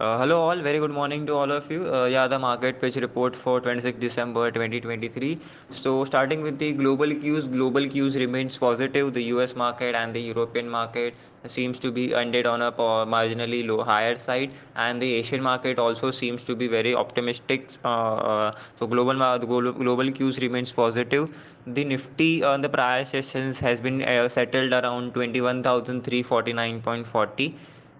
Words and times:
Uh, 0.00 0.18
hello 0.18 0.40
all, 0.40 0.60
very 0.60 0.80
good 0.80 0.90
morning 0.90 1.24
to 1.24 1.32
all 1.32 1.52
of 1.52 1.70
you. 1.70 1.88
Uh, 1.94 2.06
yeah, 2.06 2.26
the 2.26 2.36
market 2.36 2.80
pitch 2.80 2.96
report 2.96 3.36
for 3.36 3.60
26 3.60 4.00
December 4.00 4.50
2023. 4.50 5.38
So 5.70 6.04
starting 6.04 6.42
with 6.42 6.58
the 6.58 6.72
global 6.72 7.14
cues, 7.14 7.46
global 7.46 7.88
cues 7.88 8.16
remains 8.16 8.58
positive. 8.58 9.14
The 9.14 9.22
US 9.34 9.54
market 9.54 9.94
and 9.94 10.12
the 10.12 10.20
European 10.20 10.68
market 10.68 11.14
seems 11.46 11.78
to 11.78 11.92
be 11.92 12.12
ended 12.12 12.44
on 12.44 12.62
a 12.62 12.72
marginally 12.72 13.64
low 13.64 13.84
higher 13.84 14.16
side 14.16 14.50
and 14.74 15.00
the 15.00 15.14
Asian 15.14 15.40
market 15.40 15.78
also 15.78 16.10
seems 16.10 16.44
to 16.46 16.56
be 16.56 16.66
very 16.66 16.92
optimistic. 16.92 17.68
Uh, 17.84 18.14
uh 18.14 18.52
so 18.74 18.88
global, 18.88 19.38
global 19.38 20.10
cues 20.10 20.40
remains 20.40 20.72
positive. 20.72 21.30
The 21.68 21.84
Nifty 21.84 22.42
on 22.42 22.62
the 22.62 22.68
prior 22.68 23.04
sessions 23.04 23.60
has 23.60 23.80
been 23.80 24.02
uh, 24.02 24.28
settled 24.28 24.72
around 24.72 25.14
21,349.40 25.14 27.54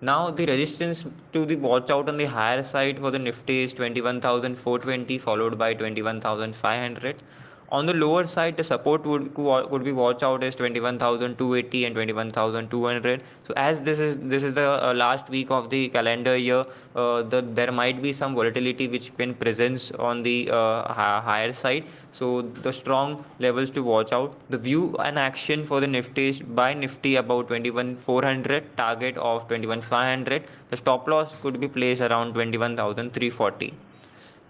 now 0.05 0.31
the 0.31 0.47
resistance 0.47 1.05
to 1.33 1.45
the 1.47 1.57
watch 1.57 1.91
out 1.91 2.09
on 2.09 2.17
the 2.19 2.27
higher 2.27 2.63
side 2.63 2.99
for 2.99 3.11
the 3.11 3.19
Nifty 3.19 3.63
is 3.65 3.75
21,420 3.75 5.19
followed 5.19 5.57
by 5.59 5.73
21,500 5.75 7.23
on 7.71 7.87
the 7.87 7.95
lower 7.95 8.27
side 8.27 8.57
the 8.57 8.65
support 8.65 9.05
would 9.05 9.35
could 9.35 9.85
be 9.85 9.93
watch 9.93 10.23
out 10.23 10.43
is 10.43 10.55
21280 10.57 11.85
and 11.85 11.95
21200 11.95 13.23
so 13.47 13.55
as 13.57 13.83
this 13.83 13.99
is 13.99 14.17
this 14.19 14.43
is 14.43 14.55
the 14.55 14.69
uh, 14.85 14.93
last 14.95 15.29
week 15.29 15.51
of 15.51 15.71
the 15.71 15.89
calendar 15.89 16.37
year 16.37 16.65
uh, 16.97 17.23
the 17.23 17.41
there 17.59 17.73
might 17.73 18.03
be 18.03 18.13
some 18.13 18.35
volatility 18.35 18.89
which 18.89 19.17
can 19.17 19.35
presence 19.35 19.91
on 19.93 20.23
the 20.23 20.51
uh, 20.51 20.93
higher 20.93 21.53
side. 21.53 21.85
So 22.13 22.43
the 22.43 22.73
strong 22.73 23.25
levels 23.39 23.71
to 23.73 23.83
watch 23.83 24.13
out. 24.13 24.35
The 24.51 24.59
view 24.59 24.97
and 24.99 25.19
action 25.19 25.65
for 25.67 25.81
the 25.81 25.87
nifty 25.87 26.29
is 26.29 26.41
by 26.41 26.75
nifty 26.75 27.17
about 27.17 27.49
21400 27.49 28.77
target 28.77 29.17
of 29.17 29.49
21500 29.49 30.45
the 30.71 30.77
stop 30.77 31.09
loss 31.09 31.35
could 31.43 31.61
be 31.61 31.69
placed 31.69 32.01
around 32.01 32.35
21340 32.35 33.75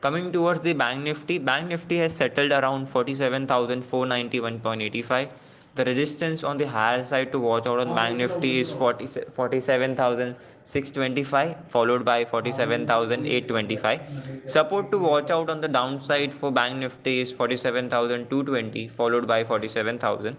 Coming 0.04 0.30
towards 0.32 0.60
the 0.60 0.74
Bank 0.74 1.04
Nifty, 1.04 1.38
Bank 1.38 1.68
Nifty 1.68 1.96
has 1.96 2.14
settled 2.14 2.52
around 2.52 2.88
47,491.85. 2.88 5.30
The 5.76 5.84
resistance 5.86 6.44
on 6.44 6.58
the 6.58 6.68
higher 6.68 7.02
side 7.04 7.32
to 7.32 7.38
watch 7.38 7.66
out 7.66 7.78
on 7.78 7.94
Bank 7.94 8.18
Nifty 8.18 8.60
is 8.60 8.70
40, 8.70 9.06
47,625 9.34 11.56
followed 11.70 12.04
by 12.04 12.26
47,825. 12.26 14.42
Support 14.46 14.92
to 14.92 14.98
watch 14.98 15.30
out 15.30 15.48
on 15.48 15.62
the 15.62 15.68
downside 15.68 16.34
for 16.34 16.52
Bank 16.52 16.80
Nifty 16.80 17.20
is 17.20 17.32
47,220 17.32 18.88
followed 18.88 19.26
by 19.26 19.42
47,000. 19.42 20.36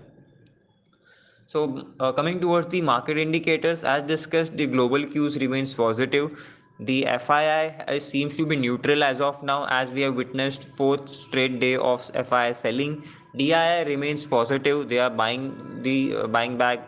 So 1.48 1.88
uh, 2.00 2.12
coming 2.12 2.40
towards 2.40 2.68
the 2.68 2.84
market 2.84 3.18
indicators, 3.18 3.84
as 3.84 4.04
discussed, 4.04 4.56
the 4.56 4.68
global 4.68 5.04
cues 5.08 5.38
remains 5.38 5.74
positive 5.74 6.40
the 6.80 7.04
FII 7.04 8.02
seems 8.02 8.36
to 8.38 8.46
be 8.46 8.56
neutral 8.56 9.04
as 9.04 9.22
of 9.22 9.42
now 9.44 9.66
as 9.70 9.92
we 9.92 10.02
have 10.02 10.16
witnessed 10.16 10.66
fourth 10.76 11.10
straight 11.10 11.60
day 11.60 11.76
of 11.76 12.02
FII 12.14 12.56
selling. 12.56 13.04
DII 13.38 13.86
remains 13.86 14.26
positive. 14.26 14.88
They 14.90 15.00
are 15.00 15.10
buying 15.10 15.82
the 15.84 16.16
uh, 16.16 16.28
buying 16.28 16.58
back 16.58 16.80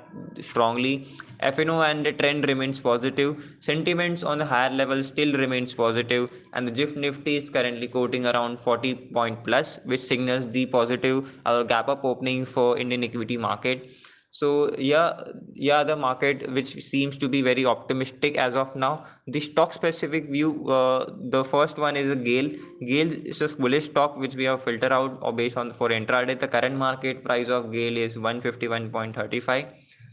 strongly. 0.42 1.08
FNO 1.42 1.86
and 1.90 2.06
the 2.06 2.14
trend 2.14 2.48
remains 2.48 2.80
positive. 2.80 3.56
Sentiments 3.60 4.24
on 4.24 4.38
the 4.40 4.46
higher 4.46 4.70
level 4.70 5.04
still 5.04 5.34
remains 5.34 5.74
positive 5.74 6.32
and 6.54 6.68
the 6.68 6.72
GIFT 6.72 6.98
Nifty 6.98 7.36
is 7.38 7.50
currently 7.50 7.88
quoting 7.88 8.26
around 8.26 8.60
40 8.60 8.96
point 9.14 9.44
plus 9.44 9.80
which 9.86 10.00
signals 10.00 10.50
the 10.50 10.66
positive 10.66 11.34
uh, 11.46 11.64
gap 11.64 11.90
up 11.90 12.04
opening 12.04 12.46
for 12.46 12.78
Indian 12.78 13.04
equity 13.04 13.38
market 13.38 13.90
so 14.38 14.48
yeah 14.78 15.22
yeah 15.68 15.84
the 15.90 15.96
market 15.96 16.44
which 16.56 16.72
seems 16.88 17.18
to 17.22 17.28
be 17.36 17.42
very 17.42 17.66
optimistic 17.72 18.38
as 18.46 18.58
of 18.64 18.76
now 18.84 18.92
the 19.36 19.40
stock 19.40 19.74
specific 19.78 20.30
view 20.36 20.50
uh, 20.70 21.06
the 21.36 21.44
first 21.54 21.80
one 21.86 21.98
is 22.02 22.12
a 22.16 22.20
GAIL 22.28 22.52
GAIL 22.90 23.14
is 23.34 23.42
a 23.42 23.48
bullish 23.64 23.86
stock 23.86 24.18
which 24.26 24.36
we 24.36 24.44
have 24.50 24.62
filtered 24.64 24.92
out 25.00 25.18
or 25.22 25.34
based 25.34 25.58
on 25.58 25.74
for 25.74 25.90
intraday. 25.90 26.38
The 26.38 26.48
current 26.48 26.76
market 26.76 27.24
price 27.24 27.48
of 27.48 27.72
GAIL 27.72 27.98
is 27.98 28.18
151.35 28.18 29.66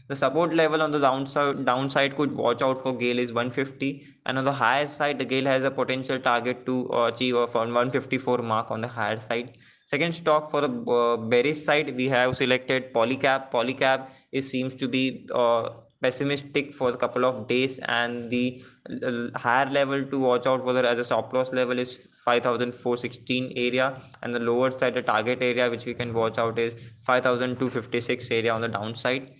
the 0.07 0.15
support 0.15 0.53
level 0.53 0.81
on 0.81 0.91
the 0.91 0.99
downside 0.99 1.63
downside 1.65 2.15
could 2.15 2.31
watch 2.31 2.61
out 2.61 2.81
for 2.81 2.97
GAIL 2.97 3.19
is 3.19 3.31
150 3.33 4.05
and 4.25 4.37
on 4.37 4.45
the 4.45 4.57
higher 4.63 4.87
side 4.87 5.19
the 5.19 5.25
GAIL 5.25 5.45
has 5.45 5.63
a 5.63 5.71
potential 5.71 6.19
target 6.19 6.65
to 6.65 6.75
achieve 7.05 7.35
a 7.35 7.45
154 7.45 8.37
mark 8.39 8.71
on 8.71 8.81
the 8.81 8.87
higher 8.87 9.19
side 9.19 9.57
Second 9.85 10.13
stock 10.13 10.49
for 10.49 10.61
the 10.61 10.91
uh, 10.91 11.17
bearish 11.17 11.63
side, 11.63 11.95
we 11.95 12.07
have 12.09 12.35
selected 12.35 12.91
Polycab. 12.93 13.51
Polycab 13.51 14.09
is 14.31 14.49
seems 14.49 14.75
to 14.75 14.87
be 14.87 15.27
uh, 15.33 15.69
pessimistic 16.01 16.73
for 16.73 16.89
a 16.89 16.97
couple 16.97 17.25
of 17.25 17.47
days 17.47 17.79
and 17.99 18.29
the 18.29 18.61
uh, 18.89 19.37
higher 19.37 19.69
level 19.69 20.05
to 20.05 20.19
watch 20.19 20.45
out 20.45 20.63
for 20.63 20.73
the 20.73 20.87
as 20.87 20.99
a 20.99 21.03
stop 21.03 21.33
loss 21.33 21.51
level 21.59 21.79
is 21.79 21.95
5416 22.25 23.53
area 23.55 24.01
and 24.21 24.33
the 24.33 24.39
lower 24.39 24.71
side 24.71 24.93
the 24.93 25.01
target 25.01 25.41
area 25.41 25.69
which 25.69 25.85
we 25.85 25.93
can 25.93 26.13
watch 26.13 26.37
out 26.37 26.59
is 26.59 26.73
5256 27.05 28.31
area 28.31 28.53
on 28.53 28.61
the 28.61 28.67
downside 28.67 29.31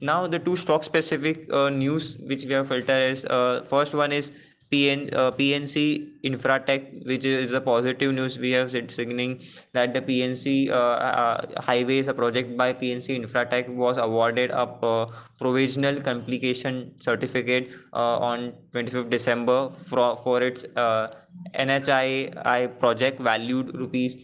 now 0.00 0.26
the 0.26 0.38
two 0.38 0.56
stock 0.56 0.84
specific 0.84 1.52
uh, 1.52 1.68
news 1.70 2.16
which 2.32 2.44
we 2.44 2.52
have 2.52 2.68
filtered 2.68 3.12
is 3.12 3.24
uh, 3.26 3.64
first 3.68 3.94
one 3.94 4.12
is 4.12 4.32
PN, 4.72 5.12
uh, 5.14 5.30
PNC 5.32 6.22
Infratech, 6.24 7.04
which 7.06 7.24
is 7.24 7.52
a 7.52 7.60
positive 7.60 8.12
news. 8.14 8.38
We 8.38 8.50
have 8.52 8.70
said 8.70 8.90
signaling 8.90 9.40
that 9.72 9.94
the 9.94 10.00
PNC 10.00 10.70
uh, 10.70 10.74
uh, 10.74 11.60
highways, 11.60 12.08
a 12.08 12.14
project 12.14 12.56
by 12.56 12.72
PNC 12.72 13.24
Infratech, 13.24 13.68
was 13.68 13.98
awarded 13.98 14.50
a 14.50 14.62
uh, 14.62 15.06
provisional 15.38 16.00
completion 16.00 16.92
certificate 17.00 17.70
uh, 17.92 18.18
on 18.18 18.52
25th 18.72 19.10
December 19.10 19.70
for, 19.86 20.16
for 20.24 20.42
its 20.42 20.64
uh, 20.76 21.08
NHAI 21.54 22.78
project 22.78 23.20
valued 23.20 23.74
rupees 23.74 24.16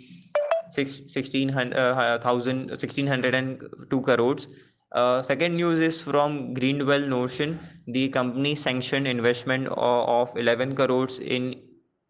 1600, 0.74 1.74
1602 2.22 4.00
crores 4.00 4.46
uh, 4.92 5.22
second 5.22 5.56
news 5.56 5.78
is 5.78 6.00
from 6.00 6.54
Greenwell 6.54 7.00
Notion. 7.00 7.58
The 7.86 8.08
company 8.08 8.54
sanctioned 8.54 9.06
investment 9.06 9.68
of 9.68 10.36
11 10.36 10.74
crores 10.74 11.18
in 11.18 11.54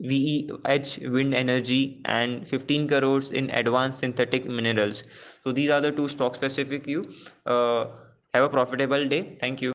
VEH 0.00 0.98
wind 1.12 1.34
energy 1.34 2.00
and 2.06 2.46
15 2.48 2.88
crores 2.88 3.30
in 3.30 3.50
advanced 3.50 3.98
synthetic 3.98 4.46
minerals. 4.46 5.04
So 5.44 5.52
these 5.52 5.70
are 5.70 5.80
the 5.80 5.92
two 5.92 6.08
stock 6.08 6.34
specific 6.34 6.86
you. 6.86 7.04
Uh, 7.44 7.86
have 8.32 8.44
a 8.44 8.48
profitable 8.48 9.06
day. 9.08 9.36
Thank 9.40 9.60
you. 9.60 9.68